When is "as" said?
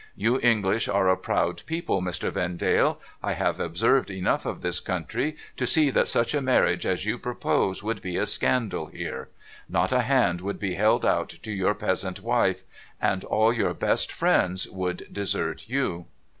6.87-7.05